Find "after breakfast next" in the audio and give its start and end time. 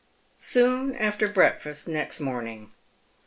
0.95-2.19